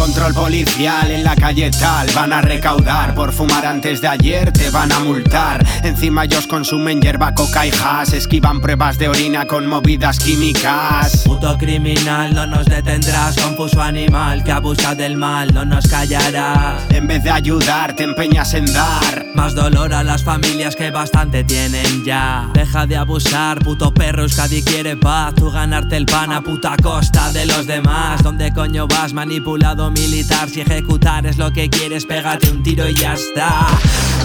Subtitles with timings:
[0.00, 2.08] control policial en la calle tal.
[2.14, 5.62] Van a recaudar por fumar antes de ayer Te van a multar.
[5.82, 11.22] Encima ellos consumen hierba, coca y hash Esquivan pruebas de orina con movidas químicas.
[11.26, 13.36] Puto criminal, no nos detendrás.
[13.36, 16.78] Confuso animal que abusa del mal No nos callará.
[16.88, 19.26] En vez de ayudar te empeñas en dar.
[19.34, 22.48] Más dolor a las familias que bastante tienen ya.
[22.54, 25.34] Deja de abusar, puto perro Euskadi quiere paz.
[25.34, 28.22] Tú ganarte el pan a puta costa de los demás.
[28.22, 30.48] ¿Dónde coño vas manipulado militar?
[30.48, 33.66] Si ejecutar es lo que quieres pégate un tiro y ya está.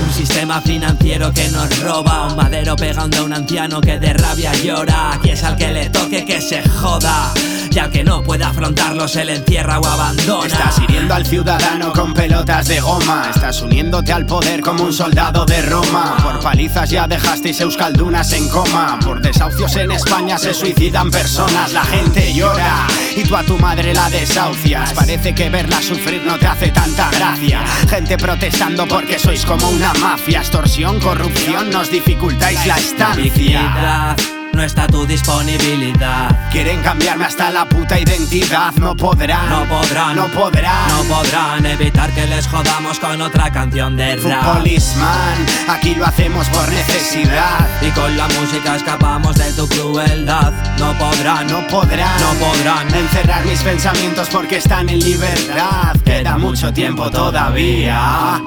[0.05, 2.27] Un sistema financiero que nos roba.
[2.27, 5.13] Un madero pegando a un anciano que de rabia llora.
[5.13, 7.33] Aquí es al que le toque que se joda.
[7.71, 10.47] Y al que no pueda afrontarlo se le encierra o abandona.
[10.47, 13.29] Estás hiriendo al ciudadano con pelotas de goma.
[13.33, 16.15] Estás uniéndote al poder como un soldado de Roma.
[16.23, 18.97] Por palizas ya dejasteis Euskaldunas en coma.
[19.03, 21.73] Por desahucios en España se suicidan personas.
[21.73, 24.93] La gente llora y tú a tu madre la desahucias.
[24.93, 27.63] Parece que verla sufrir no te hace tanta gracia.
[27.89, 30.39] Gente protestando porque sois como una mafia.
[30.39, 36.49] Extorsión, corrupción, nos dificultáis la estancia no está tu disponibilidad.
[36.51, 42.09] Quieren cambiarme hasta la puta identidad, no podrán, no podrán, no podrán, no podrán evitar
[42.11, 44.57] que les jodamos con otra canción de rap.
[44.57, 50.53] Policeman, aquí lo hacemos por necesidad y con la música escapamos de tu crueldad.
[50.79, 55.95] No podrán, no podrán, no podrán encerrar mis pensamientos porque están en libertad.
[56.05, 58.41] Queda mucho tiempo todavía.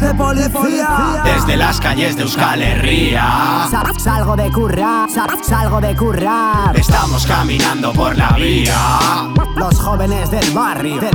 [0.00, 1.22] De policía.
[1.24, 3.66] Desde las calles de Euskal Herria.
[3.98, 5.08] Salgo de currar,
[5.42, 6.76] salgo de currar.
[6.78, 9.28] Estamos caminando por la vía.
[9.56, 11.10] Los jóvenes del barrio, del,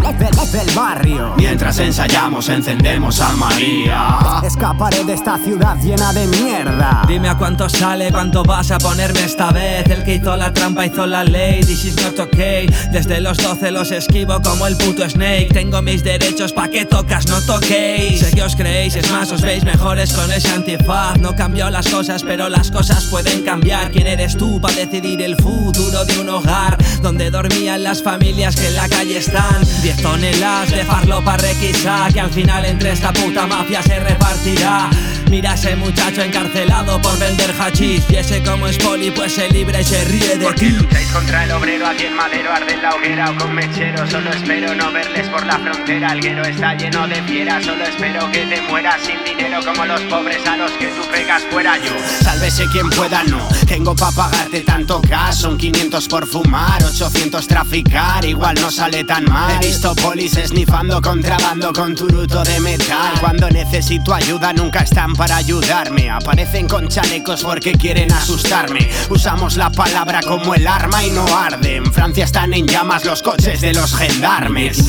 [0.52, 1.34] del, barrio.
[1.38, 4.42] Mientras ensayamos, encendemos a María.
[4.44, 7.04] Escaparé de esta ciudad llena de mierda.
[7.08, 9.90] Dime a cuánto sale, cuánto vas a ponerme esta vez.
[9.90, 11.62] El que hizo la trampa hizo la ley.
[11.62, 12.68] This is not okay.
[12.92, 15.48] Desde los 12 los esquivo como el puto Snake.
[15.54, 18.20] Tengo mis derechos, pa' que tocas, no toquéis.
[18.20, 21.18] Sé que os creéis, es más, os veis mejores con ese antifaz.
[21.20, 23.92] No cambió las cosas, pero las cosas pueden cambiar.
[23.92, 28.68] ¿Quién eres tú para decidir el futuro de un hogar donde dormían las familias que
[28.68, 29.64] en la calle están?
[29.82, 34.90] Diez toneladas de farlo para requisar que al final entre esta puta mafia se repartirá.
[35.34, 38.06] Mira ese muchacho encarcelado por vender hachís.
[38.08, 40.70] Y ese como es poli pues se libra y se ríe de ti.
[40.70, 44.06] lucháis contra el obrero, aquí en madero arde la hoguera o con mechero.
[44.06, 46.12] Solo espero no verles por la frontera.
[46.12, 50.46] Alguero está lleno de fieras, solo espero que te mueras sin dinero Como los pobres
[50.46, 51.80] a los que tú pegas fuera.
[51.80, 57.48] Yo Sálvese quien pueda, no Tengo pa' pagarte tanto gas Son 500 por fumar, 800
[57.48, 58.24] traficar.
[58.24, 59.64] Igual no sale tan mal.
[59.64, 63.20] He visto polis esnifando contrabando con turuto de metal.
[63.20, 66.10] Cuando necesito ayuda nunca están para ayudarme.
[66.10, 68.90] Aparecen con chalecos porque quieren asustarme.
[69.10, 71.78] Usamos la palabra como el arma y no arde.
[71.78, 74.86] En Francia están en llamas los coches de los gendarmes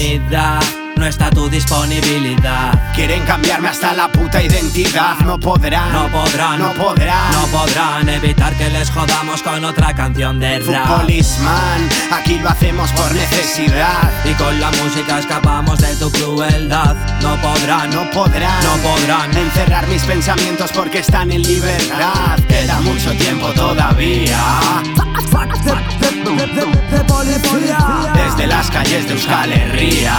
[0.96, 2.92] no está tu disponibilidad.
[2.94, 8.54] Quieren cambiarme hasta la puta identidad, no podrán, no podrán, no podrán, no podrán evitar
[8.54, 11.00] que les jodamos con otra canción de rap.
[11.00, 16.94] Policeman, aquí lo hacemos por necesidad y con la música escapamos de tu crueldad.
[17.20, 22.38] No podrán, no podrán, no podrán encerrar mis pensamientos porque están en libertad.
[22.48, 24.38] Queda mucho tiempo todavía.
[28.14, 30.14] Desde las calles de Euskal Herria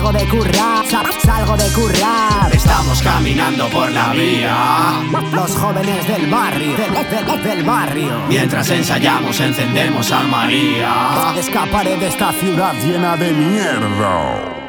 [0.00, 0.86] Salgo de currar,
[1.22, 5.02] salgo de currar Estamos caminando por la vía.
[5.30, 8.22] Los jóvenes del barrio, del, del barrio.
[8.26, 11.34] Mientras ensayamos encendemos a María.
[11.36, 14.59] Escaparé de esta ciudad llena de mierda